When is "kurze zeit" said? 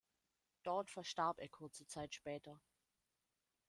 1.49-2.15